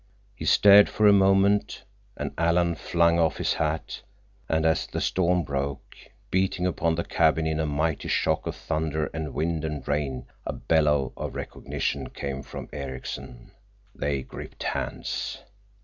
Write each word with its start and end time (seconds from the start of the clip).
He 0.33 0.45
stared 0.45 0.89
for 0.89 1.07
a 1.07 1.13
moment, 1.13 1.83
and 2.17 2.31
Alan 2.35 2.73
flung 2.73 3.19
off 3.19 3.37
his 3.37 3.53
hat, 3.53 4.01
and 4.49 4.65
as 4.65 4.87
the 4.87 4.99
storm 4.99 5.43
broke, 5.43 5.95
beating 6.31 6.65
upon 6.65 6.95
the 6.95 7.03
cabin 7.03 7.45
in 7.45 7.59
a 7.59 7.67
mighty 7.67 8.07
shock 8.07 8.47
of 8.47 8.55
thunder 8.55 9.11
and 9.13 9.35
wind 9.35 9.63
and 9.63 9.87
rain, 9.87 10.25
a 10.43 10.53
bellow 10.53 11.13
of 11.15 11.35
recognition 11.35 12.09
came 12.09 12.41
from 12.41 12.67
Ericksen. 12.73 13.51
They 13.93 14.23
gripped 14.23 14.63
hands. 14.63 15.43